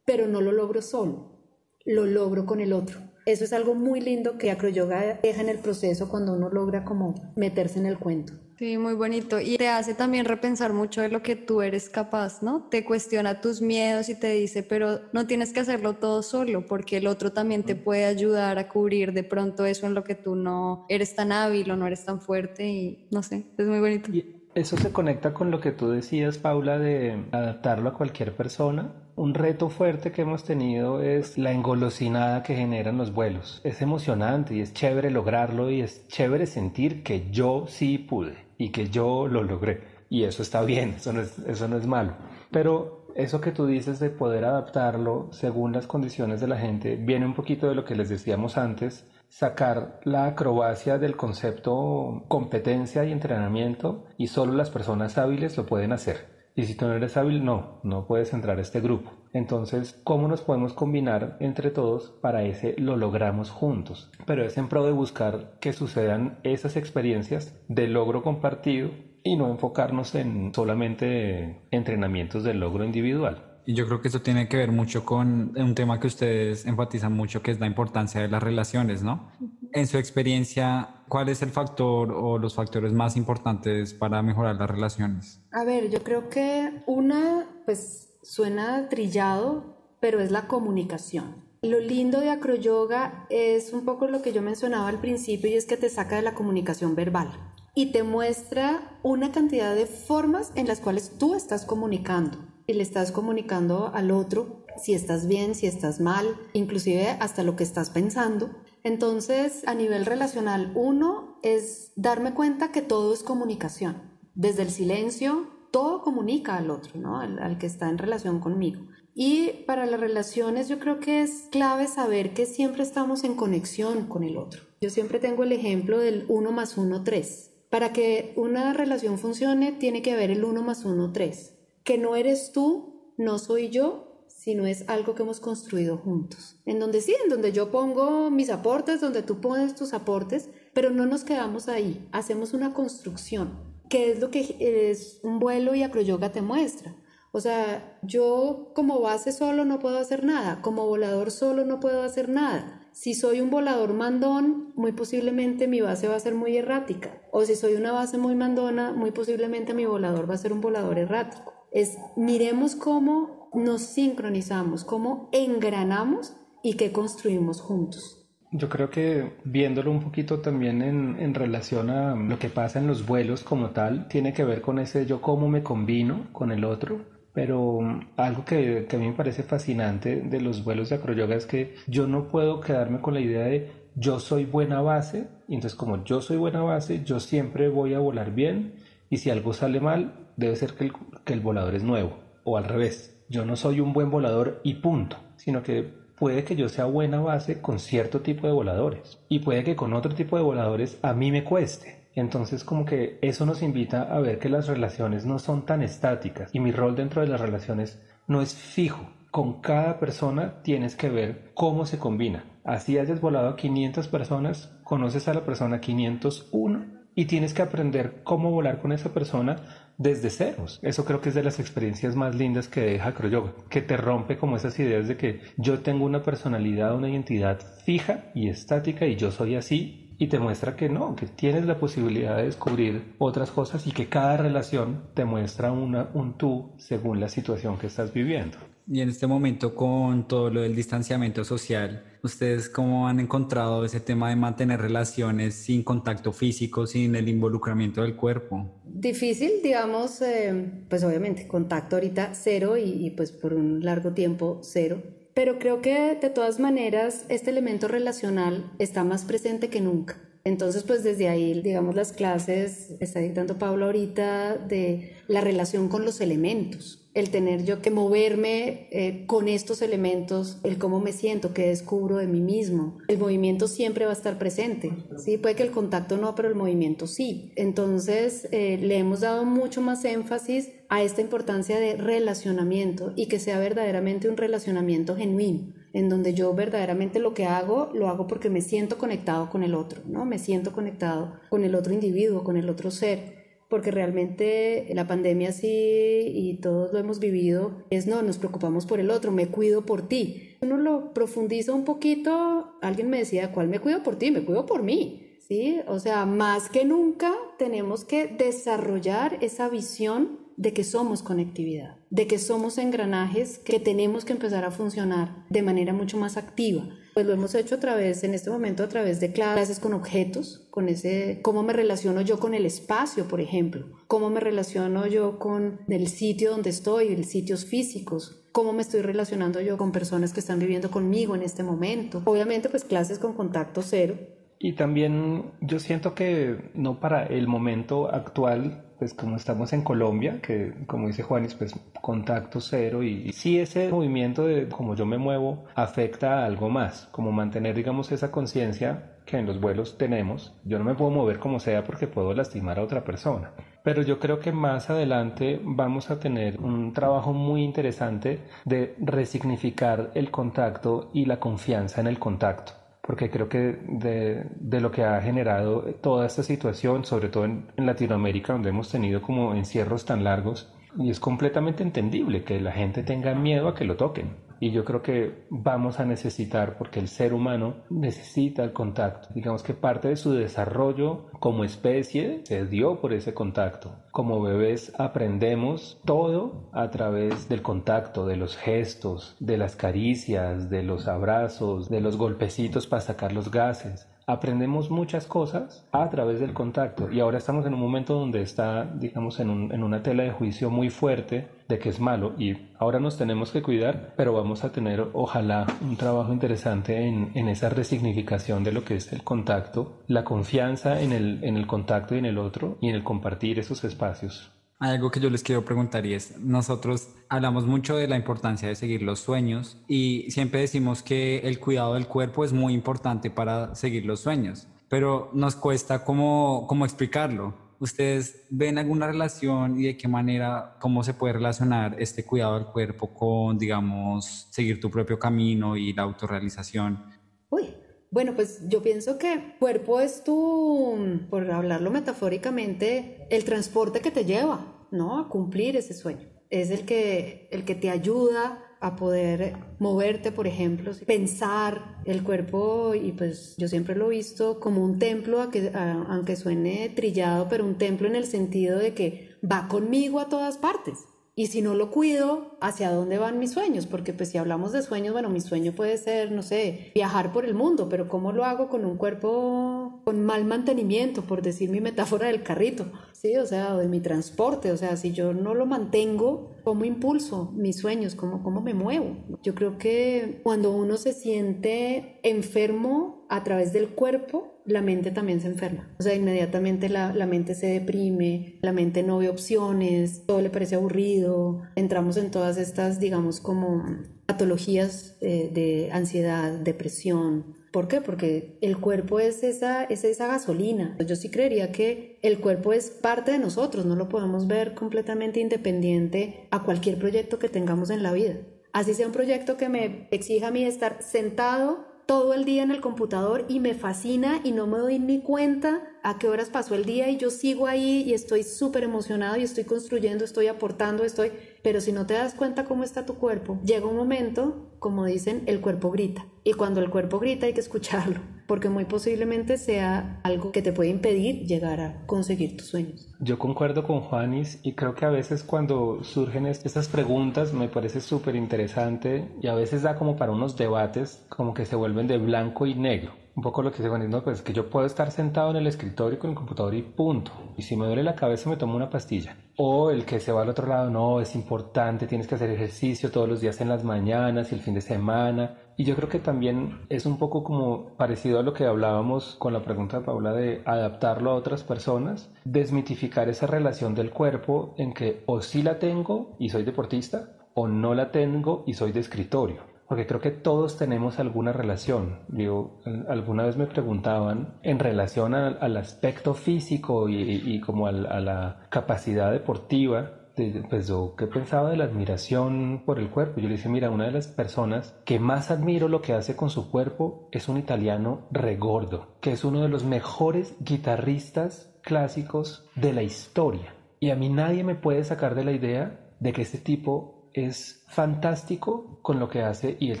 [0.04, 1.40] pero no lo logro solo,
[1.84, 3.00] lo logro con el otro.
[3.26, 7.14] Eso es algo muy lindo que acroyoga deja en el proceso cuando uno logra como
[7.36, 8.34] meterse en el cuento.
[8.62, 9.40] Sí, muy bonito.
[9.40, 12.68] Y te hace también repensar mucho de lo que tú eres capaz, ¿no?
[12.70, 16.98] Te cuestiona tus miedos y te dice, pero no tienes que hacerlo todo solo, porque
[16.98, 20.36] el otro también te puede ayudar a cubrir de pronto eso en lo que tú
[20.36, 24.12] no eres tan hábil o no eres tan fuerte y no sé, es muy bonito.
[24.12, 28.92] Y eso se conecta con lo que tú decías, Paula, de adaptarlo a cualquier persona.
[29.16, 33.60] Un reto fuerte que hemos tenido es la engolosinada que generan los vuelos.
[33.64, 38.70] Es emocionante y es chévere lograrlo y es chévere sentir que yo sí pude y
[38.70, 39.80] que yo lo logré.
[40.08, 42.14] Y eso está bien, eso no es, eso no es malo.
[42.52, 47.26] Pero eso que tú dices de poder adaptarlo según las condiciones de la gente viene
[47.26, 53.10] un poquito de lo que les decíamos antes, sacar la acrobacia del concepto competencia y
[53.10, 56.41] entrenamiento y solo las personas hábiles lo pueden hacer.
[56.54, 59.10] Y si tú no eres hábil, no, no puedes entrar a este grupo.
[59.32, 64.10] Entonces, ¿cómo nos podemos combinar entre todos para ese lo logramos juntos?
[64.26, 68.90] Pero es en pro de buscar que sucedan esas experiencias de logro compartido
[69.24, 73.52] y no enfocarnos en solamente entrenamientos de logro individual.
[73.64, 77.12] Y yo creo que eso tiene que ver mucho con un tema que ustedes enfatizan
[77.12, 79.30] mucho, que es la importancia de las relaciones, ¿no?
[79.74, 84.70] En su experiencia, ¿cuál es el factor o los factores más importantes para mejorar las
[84.70, 85.40] relaciones?
[85.50, 91.36] A ver, yo creo que una, pues suena trillado, pero es la comunicación.
[91.62, 95.64] Lo lindo de acroyoga es un poco lo que yo mencionaba al principio y es
[95.64, 97.30] que te saca de la comunicación verbal
[97.74, 102.82] y te muestra una cantidad de formas en las cuales tú estás comunicando y le
[102.82, 107.90] estás comunicando al otro si estás bien, si estás mal, inclusive hasta lo que estás
[107.90, 108.50] pensando.
[108.84, 114.02] Entonces, a nivel relacional, uno es darme cuenta que todo es comunicación.
[114.34, 117.20] Desde el silencio, todo comunica al otro, ¿no?
[117.20, 118.82] Al, al, que está en relación conmigo.
[119.14, 124.06] Y para las relaciones yo creo que es clave saber que siempre estamos en conexión
[124.06, 124.62] con el otro.
[124.80, 127.50] Yo siempre tengo el ejemplo del 1 más 1, 3.
[127.70, 132.16] Para que una relación funcione tiene que haber el 1 más 1, 3 que no
[132.16, 134.11] eres tú, no soy yo,
[134.42, 136.56] sino es algo que hemos construido juntos.
[136.66, 140.90] En donde sí, en donde yo pongo mis aportes, donde tú pones tus aportes, pero
[140.90, 143.52] no nos quedamos ahí, hacemos una construcción,
[143.88, 146.96] que es lo que es un vuelo y acroyoga te muestra.
[147.30, 152.02] O sea, yo como base solo no puedo hacer nada, como volador solo no puedo
[152.02, 152.80] hacer nada.
[152.92, 157.22] Si soy un volador mandón, muy posiblemente mi base va a ser muy errática.
[157.30, 160.60] O si soy una base muy mandona, muy posiblemente mi volador va a ser un
[160.60, 161.54] volador errático.
[161.70, 168.18] Es miremos cómo nos sincronizamos, cómo engranamos y qué construimos juntos.
[168.52, 173.06] Yo creo que viéndolo un poquito también en, relación a lo que pasa en los
[173.06, 177.12] vuelos como tal, tiene que ver con ese yo cómo me combino con el otro
[177.32, 177.80] pero
[178.16, 182.06] algo que, a mí me parece fascinante de los vuelos de acroyoga es que yo
[182.06, 186.20] no puedo quedarme con la idea de yo soy buena base, y entonces como yo
[186.20, 188.74] soy buena base, yo siempre voy a volar bien,
[189.10, 190.90] y si algo sale mal, debe ser que
[191.24, 194.74] que el volador es nuevo, o al revés, yo no soy un buen volador y
[194.74, 195.82] punto, sino que
[196.18, 199.94] puede que yo sea buena base con cierto tipo de voladores, y puede que con
[199.94, 204.20] otro tipo de voladores a mí me cueste, entonces como que eso nos invita a
[204.20, 208.00] ver que las relaciones no son tan estáticas y mi rol dentro de las relaciones
[208.26, 209.08] no es fijo.
[209.30, 212.44] Con cada persona tienes que ver cómo se combina.
[212.64, 218.22] Así hayas volado a 500 personas, conoces a la persona 501 y tienes que aprender
[218.24, 219.56] cómo volar con esa persona
[219.98, 220.78] desde ceros.
[220.82, 224.36] Eso creo que es de las experiencias más lindas que deja Acroyoga, que te rompe
[224.36, 229.16] como esas ideas de que yo tengo una personalidad, una identidad fija y estática y
[229.16, 233.50] yo soy así y te muestra que no, que tienes la posibilidad de descubrir otras
[233.50, 238.12] cosas y que cada relación te muestra una, un tú según la situación que estás
[238.12, 238.58] viviendo.
[238.90, 244.00] Y en este momento con todo lo del distanciamiento social, ¿ustedes cómo han encontrado ese
[244.00, 248.70] tema de mantener relaciones sin contacto físico, sin el involucramiento del cuerpo?
[248.84, 255.02] Difícil, digamos, eh, pues obviamente contacto ahorita cero y, pues por un largo tiempo cero
[255.34, 260.20] pero creo que de todas maneras este elemento relacional está más presente que nunca.
[260.44, 266.04] Entonces, pues desde ahí, digamos, las clases, está dictando Pablo ahorita, de la relación con
[266.04, 271.52] los elementos el tener yo que moverme eh, con estos elementos, el cómo me siento,
[271.52, 272.98] qué descubro de mí mismo.
[273.08, 275.36] El movimiento siempre va a estar presente, ¿sí?
[275.36, 277.52] Puede que el contacto no, pero el movimiento sí.
[277.56, 283.38] Entonces, eh, le hemos dado mucho más énfasis a esta importancia de relacionamiento y que
[283.38, 288.48] sea verdaderamente un relacionamiento genuino en donde yo verdaderamente lo que hago, lo hago porque
[288.48, 290.24] me siento conectado con el otro, ¿no?
[290.24, 293.41] Me siento conectado con el otro individuo, con el otro ser
[293.72, 299.00] porque realmente la pandemia sí, y todos lo hemos vivido, es no, nos preocupamos por
[299.00, 300.58] el otro, me cuido por ti.
[300.60, 304.30] Uno lo profundiza un poquito, alguien me decía, ¿cuál me cuido por ti?
[304.30, 305.38] Me cuido por mí.
[305.48, 305.80] ¿Sí?
[305.86, 312.26] O sea, más que nunca tenemos que desarrollar esa visión de que somos conectividad, de
[312.26, 316.90] que somos engranajes que tenemos que empezar a funcionar de manera mucho más activa.
[317.14, 320.66] Pues lo hemos hecho a través, en este momento, a través de clases con objetos,
[320.70, 325.38] con ese, cómo me relaciono yo con el espacio, por ejemplo, cómo me relaciono yo
[325.38, 330.32] con el sitio donde estoy, los sitios físicos, cómo me estoy relacionando yo con personas
[330.32, 332.22] que están viviendo conmigo en este momento.
[332.24, 334.16] Obviamente, pues clases con contacto cero.
[334.58, 340.38] Y también yo siento que no para el momento actual pues como estamos en Colombia,
[340.40, 345.18] que como dice Juanis, pues contacto cero y, si ese movimiento de como yo me
[345.18, 350.54] muevo afecta a algo más, como mantener digamos esa conciencia que en los vuelos tenemos,
[350.64, 353.50] yo no me puedo mover como sea porque puedo lastimar a otra persona.
[353.82, 360.12] Pero yo creo que más adelante vamos a tener un trabajo muy interesante de resignificar
[360.14, 365.04] el contacto y la confianza en el contacto porque creo que de, de, lo que
[365.04, 370.04] ha generado toda esta situación, sobre todo en, en, Latinoamérica, donde hemos tenido como encierros
[370.04, 374.36] tan largos, y es completamente entendible que la gente tenga miedo a que lo toquen.
[374.62, 379.26] Y yo creo que vamos a necesitar, porque el ser humano necesita el contacto.
[379.34, 383.96] Digamos que parte de su desarrollo como especie se dio por ese contacto.
[384.12, 390.84] Como bebés aprendemos todo a través del contacto, de los gestos, de las caricias, de
[390.84, 396.52] los abrazos, de los golpecitos para sacar los gases aprendemos muchas cosas a través del
[396.52, 400.22] contacto y ahora estamos en un momento donde está, digamos, en, un, en, una tela
[400.22, 404.32] de juicio muy fuerte de que es malo y ahora nos tenemos que cuidar, pero
[404.32, 409.12] vamos a tener, ojalá, un trabajo interesante en, en esa resignificación de lo que es
[409.12, 412.94] el contacto, la confianza en el, en el contacto y en el otro y en
[412.94, 414.50] el compartir esos espacios.
[414.82, 418.66] Hay algo que yo les quiero preguntar y es, nosotros hablamos mucho de la importancia
[418.66, 423.30] de seguir los sueños y siempre decimos que el cuidado del cuerpo es muy importante
[423.30, 427.54] para seguir los sueños, pero nos cuesta cómo, cómo explicarlo.
[427.78, 432.66] ¿Ustedes ven alguna relación y de qué manera, cómo se puede relacionar este cuidado del
[432.66, 437.04] cuerpo con, digamos, seguir tu propio camino y la autorrealización?
[437.50, 437.72] Uy,
[438.12, 444.26] bueno, pues yo pienso que cuerpo es tu, por hablarlo metafóricamente, el transporte que te
[444.26, 445.18] lleva, ¿no?
[445.18, 446.28] A cumplir ese sueño.
[446.50, 452.94] es el que, el que te ayuda a poder moverte, por ejemplo, pensar el cuerpo,
[452.94, 457.78] y pues yo siempre lo he visto como un templo, aunque suene trillado, pero un
[457.78, 460.98] templo en el sentido de que va conmigo a todas partes.
[461.34, 463.86] Y si no lo cuido, ¿hacia dónde van mis sueños?
[463.86, 467.44] Porque pues si hablamos de sueños, bueno, mi sueño puede ser, no sé, viajar por
[467.44, 471.80] el mundo, pero ¿cómo lo hago con un cuerpo con mal mantenimiento, por decir mi
[471.80, 472.86] metáfora del carrito?
[473.12, 477.52] Sí, o sea, de mi transporte, o sea, si yo no lo mantengo, ¿cómo impulso
[477.54, 478.14] mis sueños?
[478.14, 479.16] ¿Cómo, cómo me muevo?
[479.42, 485.40] Yo creo que cuando uno se siente enfermo a través del cuerpo, la mente también
[485.40, 485.88] se enferma.
[485.98, 490.50] O sea, inmediatamente la, la, mente se deprime, la mente no ve opciones, todo le
[490.50, 493.84] parece aburrido, entramos en todas estas, digamos, como
[494.26, 497.56] patologías eh, de ansiedad, depresión.
[497.72, 498.00] ¿Por qué?
[498.00, 500.96] Porque el cuerpo es esa, es esa gasolina.
[501.06, 505.40] Yo sí creería que el cuerpo es parte de nosotros, no lo podemos ver completamente
[505.40, 508.36] independiente a cualquier proyecto que tengamos en la vida.
[508.72, 512.70] Así sea un proyecto que me exija a mí estar sentado todo el día en
[512.70, 516.74] el computador y me fascina y no me doy ni cuenta a qué horas pasó
[516.74, 521.04] el día y yo sigo ahí y estoy súper emocionado y estoy construyendo, estoy aportando,
[521.04, 521.32] estoy...
[521.62, 525.42] Pero si no te das cuenta cómo está tu cuerpo, llega un momento, como dicen,
[525.46, 526.26] el cuerpo grita.
[526.42, 530.72] Y cuando el cuerpo grita hay que escucharlo, porque muy posiblemente sea algo que te
[530.72, 533.08] puede impedir llegar a conseguir tus sueños.
[533.20, 538.00] Yo concuerdo con Juanis y creo que a veces cuando surgen estas preguntas me parece
[538.00, 542.18] súper interesante y a veces da como para unos debates como que se vuelven de
[542.18, 545.50] blanco y negro un poco lo que dice Juan, pues que yo puedo estar sentado
[545.50, 547.32] en el escritorio con el computador y punto.
[547.56, 549.36] Y si me duele la cabeza me tomo una pastilla.
[549.56, 553.10] O el que se va al otro lado, no, es importante, tienes que hacer ejercicio
[553.10, 555.58] todos los días en las mañanas y el fin de semana.
[555.76, 559.54] Y yo creo que también es un poco como parecido a lo que hablábamos con
[559.54, 564.92] la pregunta de Paula de adaptarlo a otras personas, desmitificar esa relación del cuerpo en
[564.92, 569.00] que o sí la tengo y soy deportista o no la tengo y soy de
[569.00, 572.20] escritorio porque creo que todos tenemos alguna relación.
[572.28, 579.30] Digo, alguna vez me preguntaban en relación al aspecto físico y, como a la capacidad
[579.32, 580.22] deportiva,
[580.70, 583.40] pues yo qué pensaba de la admiración por el cuerpo.
[583.40, 586.50] Yo le dije, mira, una de las personas que más admiro lo que hace con
[586.50, 592.92] su cuerpo es un italiano regordo, que es uno de los mejores guitarristas clásicos de
[592.92, 593.74] la historia.
[594.00, 597.84] Y a mí nadie me puede sacar de la idea de que este tipo es
[597.88, 600.00] fantástico con lo que hace y él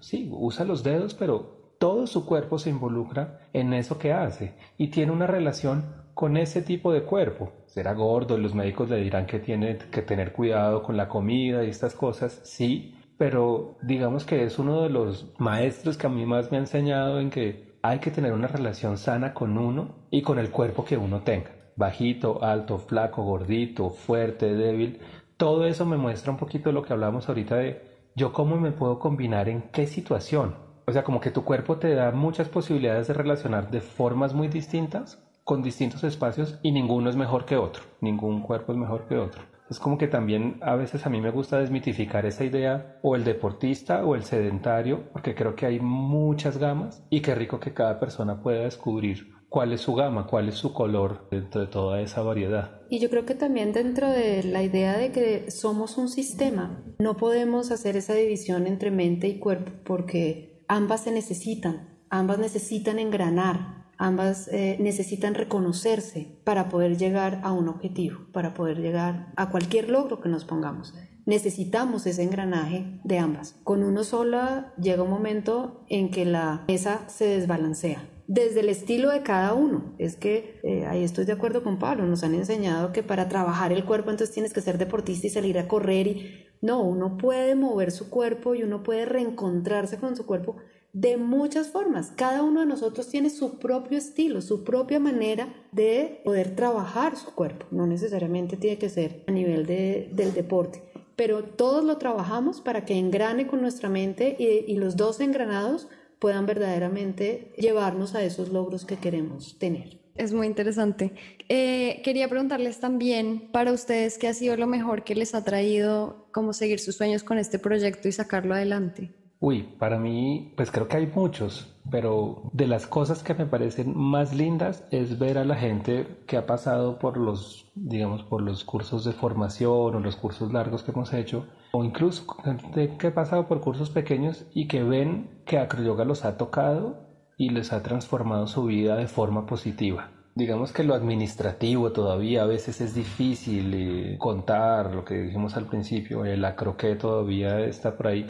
[0.00, 4.88] sí, usa los dedos, pero todo su cuerpo se involucra en eso que hace y
[4.88, 7.52] tiene una relación con ese tipo de cuerpo.
[7.66, 11.68] Será gordo, los médicos le dirán que tiene que tener cuidado con la comida y
[11.68, 16.50] estas cosas, sí, pero digamos que es uno de los maestros que a mí más
[16.50, 20.38] me ha enseñado en que hay que tener una relación sana con uno y con
[20.38, 21.50] el cuerpo que uno tenga.
[21.76, 24.98] Bajito, alto, flaco, gordito, fuerte, débil,
[25.36, 27.82] todo eso me muestra un poquito lo que hablamos ahorita de
[28.14, 30.56] yo cómo me puedo combinar en qué situación.
[30.86, 34.48] O sea, como que tu cuerpo te da muchas posibilidades de relacionar de formas muy
[34.48, 37.82] distintas con distintos espacios y ninguno es mejor que otro.
[38.00, 39.42] Ningún cuerpo es mejor que otro.
[39.68, 43.24] Es como que también a veces a mí me gusta desmitificar esa idea o el
[43.24, 47.98] deportista o el sedentario, porque creo que hay muchas gamas y qué rico que cada
[47.98, 52.20] persona pueda descubrir cuál es su gama, cuál es su color dentro de toda esa
[52.20, 52.82] variedad.
[52.90, 57.16] Y yo creo que también dentro de la idea de que somos un sistema, no
[57.16, 63.86] podemos hacer esa división entre mente y cuerpo porque ambas se necesitan, ambas necesitan engranar,
[63.96, 69.88] ambas eh, necesitan reconocerse para poder llegar a un objetivo, para poder llegar a cualquier
[69.88, 70.92] logro que nos pongamos.
[71.24, 73.56] Necesitamos ese engranaje de ambas.
[73.64, 79.10] Con uno sola llega un momento en que la mesa se desbalancea desde el estilo
[79.10, 79.94] de cada uno.
[79.98, 83.72] Es que eh, ahí estoy de acuerdo con Pablo, nos han enseñado que para trabajar
[83.72, 87.54] el cuerpo entonces tienes que ser deportista y salir a correr y no, uno puede
[87.54, 90.56] mover su cuerpo y uno puede reencontrarse con su cuerpo
[90.92, 92.12] de muchas formas.
[92.16, 97.34] Cada uno de nosotros tiene su propio estilo, su propia manera de poder trabajar su
[97.34, 97.66] cuerpo.
[97.70, 100.82] No necesariamente tiene que ser a nivel de, del deporte,
[101.14, 105.86] pero todos lo trabajamos para que engrane con nuestra mente y, y los dos engranados
[106.18, 109.98] puedan verdaderamente llevarnos a esos logros que queremos tener.
[110.14, 111.12] Es muy interesante.
[111.48, 116.28] Eh, quería preguntarles también para ustedes qué ha sido lo mejor que les ha traído
[116.32, 119.12] como seguir sus sueños con este proyecto y sacarlo adelante.
[119.38, 123.94] Uy, para mí, pues creo que hay muchos, pero de las cosas que me parecen
[123.94, 128.64] más lindas es ver a la gente que ha pasado por los, digamos, por los
[128.64, 133.14] cursos de formación o los cursos largos que hemos hecho, o incluso gente que ha
[133.14, 137.06] pasado por cursos pequeños y que ven que Acroyoga los ha tocado
[137.38, 140.10] y les ha transformado su vida de forma positiva.
[140.34, 145.64] digamos que lo administrativo todavía a veces es difícil eh, contar lo que dijimos al
[145.64, 148.26] principio, la croquet todavía está por ahí,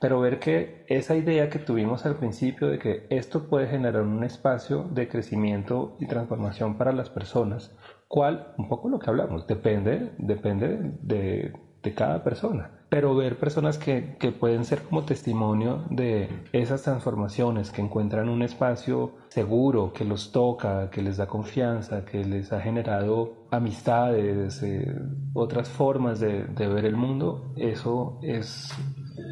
[0.00, 4.24] pero ver que esa idea que tuvimos al principio de que esto puede generar un
[4.24, 7.76] espacio de crecimiento y transformación para las personas,
[8.08, 11.52] cuál, un poco lo que hablamos, depende, depende de,
[11.82, 17.70] de cada persona pero ver personas que, que, pueden ser como testimonio de esas transformaciones,
[17.70, 22.60] que encuentran un espacio seguro, que los toca, que les da confianza, que les ha
[22.60, 24.92] generado amistades, eh,
[25.34, 28.70] otras formas de, de, ver el mundo, eso es,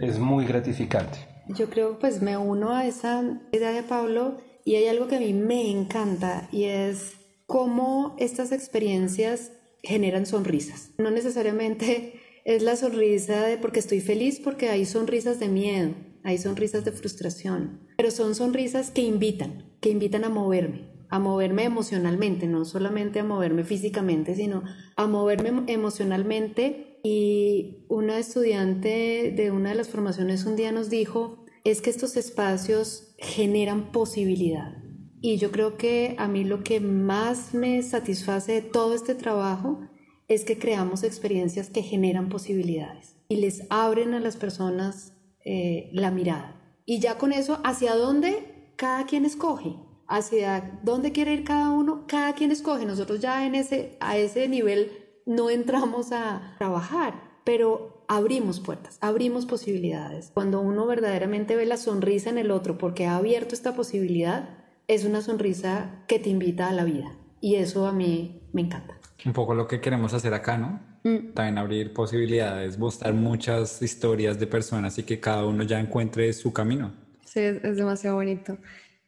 [0.03, 1.19] es muy gratificante.
[1.49, 5.21] Yo creo, pues me uno a esa idea de Pablo y hay algo que a
[5.21, 9.51] mí me encanta y es cómo estas experiencias
[9.83, 10.91] generan sonrisas.
[10.99, 16.39] No necesariamente es la sonrisa de porque estoy feliz, porque hay sonrisas de miedo, hay
[16.39, 22.47] sonrisas de frustración, pero son sonrisas que invitan, que invitan a moverme, a moverme emocionalmente,
[22.47, 24.63] no solamente a moverme físicamente, sino
[24.97, 27.01] a moverme emocionalmente.
[27.05, 32.17] Y una estudiante de una de las formaciones un día nos dijo, es que estos
[32.17, 34.77] espacios generan posibilidad.
[35.21, 39.81] Y yo creo que a mí lo que más me satisface de todo este trabajo
[40.29, 45.15] es que creamos experiencias que generan posibilidades y les abren a las personas
[45.45, 46.55] eh, la mirada.
[46.85, 49.77] Y ya con eso, ¿hacia dónde cada quien escoge?
[50.07, 52.05] ¿Hacia dónde quiere ir cada uno?
[52.07, 52.87] Cada quien escoge.
[52.87, 54.93] Nosotros ya en ese, a ese nivel
[55.27, 60.31] no entramos a trabajar, pero abrimos puertas, abrimos posibilidades.
[60.33, 64.49] Cuando uno verdaderamente ve la sonrisa en el otro porque ha abierto esta posibilidad,
[64.87, 67.17] es una sonrisa que te invita a la vida.
[67.41, 68.98] Y eso a mí me encanta.
[69.25, 70.81] Un poco lo que queremos hacer acá, ¿no?
[71.03, 71.33] Mm.
[71.35, 76.53] También abrir posibilidades, mostrar muchas historias de personas y que cada uno ya encuentre su
[76.53, 76.93] camino.
[77.25, 78.57] Sí, es, demasiado bonito.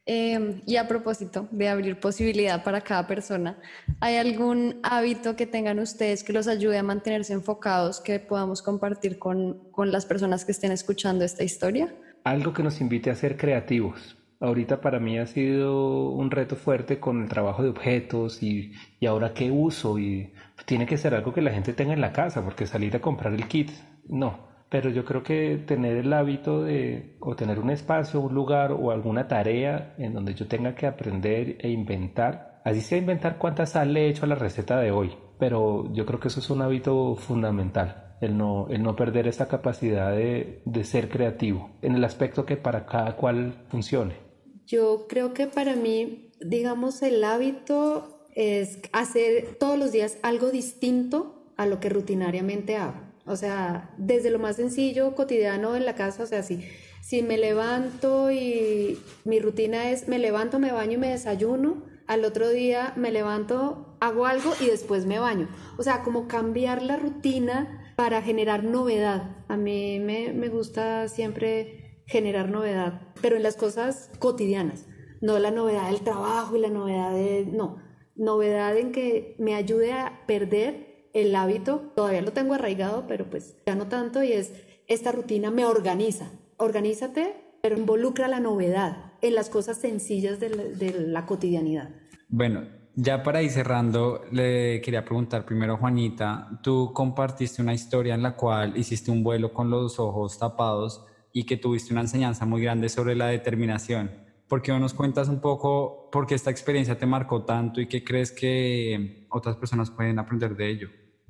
[0.07, 3.59] Em, y a propósito de abrir posibilidad para cada persona,
[4.01, 9.19] ¿hay algún hábito que tengan ustedes que los ayude a mantenerse enfocados que podamos compartir
[9.19, 11.95] con, con las personas que estén escuchando esta historia?
[12.25, 16.99] Algo que nos invite a ser creativos, Ahorita para mí ha sido un reto fuerte
[16.99, 20.33] con el trabajo de objetos y, y, ahora qué uso y
[20.65, 23.35] tiene que ser algo que la gente tenga en la casa porque salir a comprar
[23.35, 23.71] el kit,
[24.09, 24.49] no.
[24.71, 28.91] Pero yo creo que tener el hábito de o tener un espacio, un lugar o
[28.93, 33.93] alguna tarea en donde yo tenga que aprender e inventar, así sea inventar cuántas sal
[33.93, 36.63] le he hecho a la receta de hoy, pero yo creo que eso es un
[36.63, 42.05] hábito fundamental el no, el no perder esa capacidad de, de, ser creativo en el
[42.05, 44.30] aspecto que para cada cual funcione.
[44.71, 51.53] Yo creo que para mí, digamos, el hábito es hacer todos los días algo distinto
[51.57, 53.01] a lo que rutinariamente hago.
[53.27, 56.65] O sea, desde lo más sencillo, cotidiano en la casa, o sea, si,
[57.03, 62.25] si me levanto y mi rutina es me levanto, me baño y me desayuno, al
[62.25, 65.49] otro día me levanto, hago algo y después me baño.
[65.79, 69.37] O sea, como cambiar la rutina para generar novedad.
[69.49, 71.80] A mí me, me gusta siempre
[72.11, 74.87] generar novedad, pero en las cosas cotidianas,
[75.21, 77.77] no la novedad del trabajo y la novedad de, no,
[78.17, 83.57] novedad en que me ayude a perder el hábito, todavía lo tengo arraigado, pero pues
[83.65, 84.53] ya no tanto, y es,
[84.89, 91.27] esta rutina me organiza, organízate, pero involucra la novedad en las cosas sencillas de la,
[91.27, 91.91] cotidianidad.
[92.29, 92.65] Bueno,
[92.97, 98.35] ya para ir cerrando, le quería preguntar primero, Juanita, tú compartiste una historia en la
[98.35, 102.89] cual hiciste un vuelo con los ojos tapados y que tuviste una enseñanza muy grande
[102.89, 104.11] sobre la determinación.
[104.49, 107.87] ¿Por qué no nos cuentas un poco por qué esta experiencia te marcó tanto y
[107.87, 110.89] qué crees que otras personas pueden aprender de ello?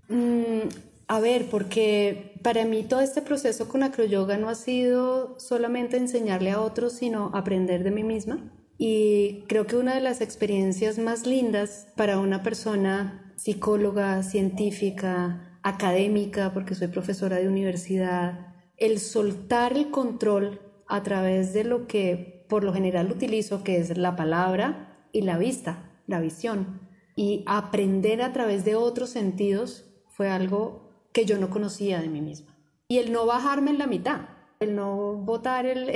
[0.09, 0.69] Mm,
[1.07, 6.51] a ver, porque para mí todo este proceso con acroyoga no ha sido solamente enseñarle
[6.51, 8.39] a otros, sino aprender de mí misma.
[8.79, 16.55] Y creo que una de las experiencias más lindas para una persona psicóloga, científica, académica,
[16.55, 18.50] porque soy profesora de universidad,
[18.81, 23.97] el soltar el control a través de lo que por lo general utilizo, que es
[23.97, 26.81] la palabra y la vista, la visión.
[27.15, 32.21] Y aprender a través de otros sentidos fue algo que yo no conocía de mí
[32.21, 32.57] misma.
[32.89, 34.23] Y el no bajarme en la mitad,
[34.59, 35.89] el no botar el,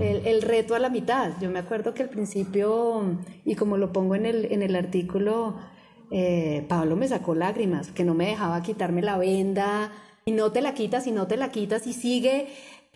[0.00, 1.32] el, reto a la mitad.
[1.40, 5.56] Yo me acuerdo que al principio, y como lo pongo en el, en el artículo,
[6.10, 9.90] eh, Pablo me sacó lágrimas, que no me dejaba quitarme la venda,
[10.28, 12.48] y no te la quitas y no te la quitas y sigue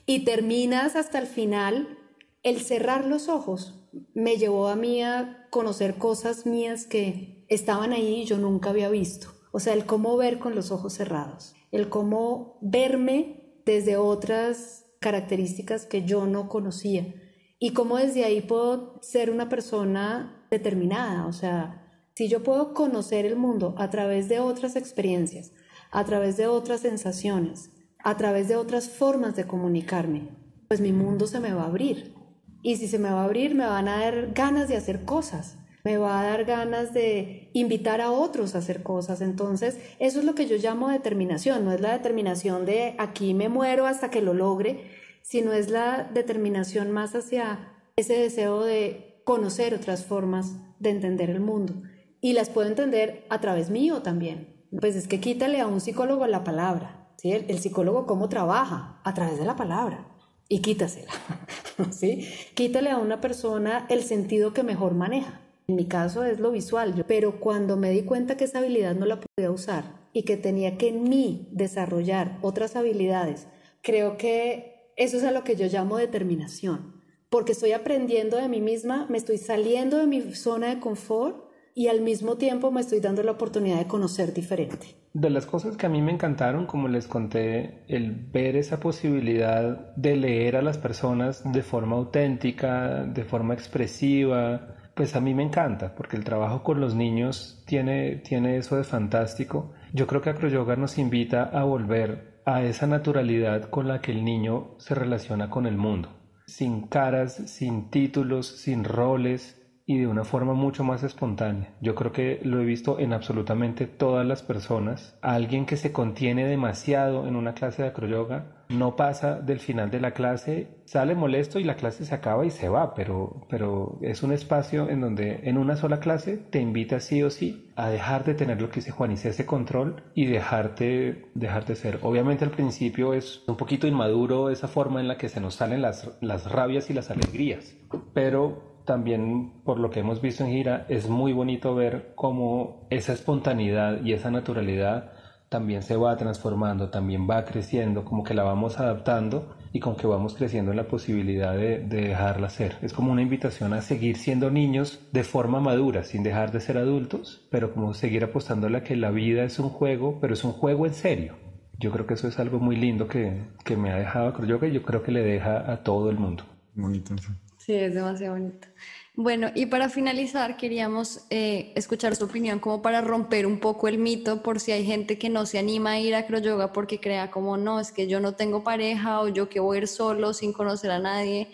[0.04, 1.96] y terminas hasta el final,
[2.42, 8.22] el cerrar los ojos me llevó a mí a conocer cosas mías que estaban ahí
[8.22, 9.28] y yo nunca había visto.
[9.52, 15.86] O sea, el cómo ver con los ojos cerrados, el cómo verme desde otras características
[15.86, 17.14] que yo no conocía
[17.60, 21.76] y cómo desde ahí puedo ser una persona determinada, o sea,
[22.16, 25.52] Si yo puedo conocer el mundo a través de otras experiencias,
[25.90, 27.70] a través de otras sensaciones,
[28.02, 30.28] a través de otras formas de comunicarme,
[30.68, 32.14] pues mi mundo se me va a abrir.
[32.62, 35.56] Y si se me va a abrir, me van a dar ganas de hacer cosas,
[35.84, 39.20] me va a dar ganas de invitar a otros a hacer cosas.
[39.20, 43.48] Entonces, eso es lo que yo llamo determinación, no es la determinación de aquí me
[43.48, 44.90] muero hasta que lo logre,
[45.22, 51.40] sino es la determinación más hacia ese deseo de conocer otras formas de entender el
[51.40, 51.82] mundo.
[52.20, 54.59] Y las puedo entender a través mío también.
[54.78, 57.08] Pues es que quítale a un psicólogo la palabra.
[57.16, 57.32] ¿sí?
[57.32, 60.06] El, psicólogo cómo trabaja a través de la palabra
[60.48, 61.12] y quítasela.
[61.90, 62.28] ¿sí?
[62.54, 65.40] Quítale a una persona el sentido que mejor maneja.
[65.66, 69.06] En mi caso es lo visual, pero cuando me di cuenta que esa habilidad no
[69.06, 73.46] la podía usar y que tenía que en mí desarrollar otras habilidades,
[73.80, 78.60] creo que eso es a lo que yo llamo determinación, porque estoy aprendiendo de mí
[78.60, 83.00] misma, me estoy saliendo de mi zona de confort y al mismo tiempo me estoy
[83.00, 84.94] dando la oportunidad de conocer diferente.
[85.12, 89.94] De las cosas que a mí me encantaron, como les conté, el ver esa posibilidad
[89.96, 95.42] de leer a las personas de forma auténtica, de forma expresiva, pues a mí me
[95.42, 99.72] encanta, porque el trabajo con los niños tiene, tiene eso de fantástico.
[99.92, 104.24] Yo creo que Acroyoga nos invita a volver a esa naturalidad con la que el
[104.24, 106.10] niño se relaciona con el mundo,
[106.46, 109.59] sin caras, sin títulos, sin roles,
[109.90, 111.74] y de una forma mucho más espontánea.
[111.80, 115.18] Yo creo que lo he visto en absolutamente todas las personas.
[115.20, 119.98] Alguien que se contiene demasiado en una clase de acroyoga no pasa del final de
[119.98, 124.22] la clase, sale molesto y la clase se acaba y se va, pero, pero es
[124.22, 128.24] un espacio en donde en una sola clase te invita sí o sí a dejar
[128.24, 131.98] de tener lo que dice Juan y ese control y dejarte, dejarte ser.
[132.02, 135.82] Obviamente al principio es un poquito inmaduro esa forma en la que se nos salen
[135.82, 137.76] las, las rabias y las alegrías,
[138.14, 143.12] pero también por lo que hemos visto en gira, es muy bonito ver cómo esa
[143.12, 145.12] espontaneidad y esa naturalidad
[145.50, 150.06] también se va transformando, también va creciendo, como que la vamos adaptando y con que
[150.06, 152.76] vamos creciendo en la posibilidad de, dejarla ser.
[152.82, 156.78] Es como una invitación a seguir siendo niños de forma madura, sin dejar de ser
[156.78, 160.52] adultos, pero como seguir apostándole a que la vida es un juego, pero es un
[160.52, 161.34] juego en serio.
[161.80, 163.42] Yo creo que eso es algo muy lindo que,
[163.76, 166.44] me ha dejado yo creo que le deja a todo el mundo.
[166.74, 167.14] Bonito.
[167.60, 168.68] Sí, es demasiado bonito.
[169.14, 173.98] Bueno, y para finalizar, queríamos eh, escuchar su opinión como para romper un poco el
[173.98, 177.30] mito por si hay gente que no se anima a ir a Yoga porque crea
[177.30, 180.32] como no, es que yo no tengo pareja o yo que voy a ir solo
[180.32, 181.48] sin conocer a nadie.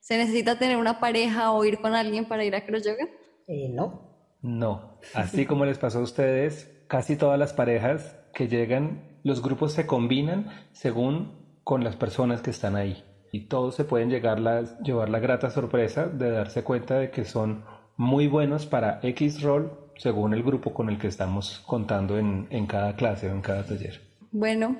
[0.00, 3.08] ¿Se necesita tener una pareja o ir con alguien para ir a Yoga?
[3.46, 4.36] Eh, no.
[4.42, 4.98] No.
[5.14, 9.86] Así como les pasó a ustedes, casi todas las parejas que llegan, los grupos se
[9.86, 14.38] combinan según con las personas que están ahí y todos se pueden llegar
[14.84, 17.64] llevar la grata sorpresa de darse cuenta de que son
[17.96, 22.66] muy buenos para X rol según el grupo con el que estamos contando en, en
[22.66, 24.00] cada clase o en cada taller.
[24.32, 24.76] Bueno,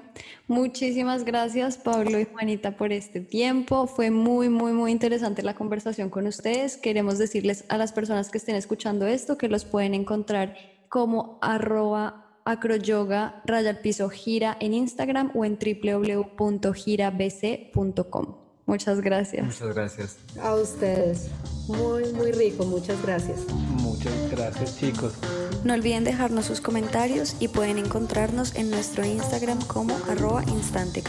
[0.48, 3.86] muchísimas gracias Pablo y Juanita por este tiempo.
[3.86, 6.76] Fue muy, muy, muy interesante la conversación con ustedes.
[6.76, 10.56] Queremos decirles a las personas que estén escuchando esto que los pueden encontrar
[10.88, 18.41] como arroba acroyoga raya piso gira en Instagram o en www.girabc.com.
[18.66, 19.44] Muchas gracias.
[19.44, 20.16] Muchas gracias.
[20.40, 21.28] A ustedes.
[21.68, 22.64] Muy, muy rico.
[22.64, 23.40] Muchas gracias.
[23.50, 25.14] Muchas gracias, chicos.
[25.64, 31.02] No olviden dejarnos sus comentarios y pueden encontrarnos en nuestro Instagram como arroba instante